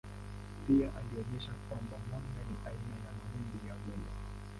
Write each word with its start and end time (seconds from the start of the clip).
Pia 0.67 0.91
alionyesha 0.95 1.51
kwamba 1.69 1.97
mwanga 2.09 2.41
ni 2.49 2.57
aina 2.65 2.95
ya 3.05 3.11
mawimbi 3.17 3.67
ya 3.67 3.75
umeme. 3.85 4.09